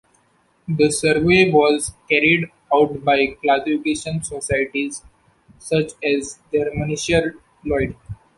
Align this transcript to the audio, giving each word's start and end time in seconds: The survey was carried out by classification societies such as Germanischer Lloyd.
The 0.67 0.89
survey 0.89 1.51
was 1.51 1.93
carried 2.09 2.49
out 2.73 3.03
by 3.05 3.37
classification 3.43 4.23
societies 4.23 5.03
such 5.59 5.91
as 6.03 6.39
Germanischer 6.51 7.35
Lloyd. 7.63 7.95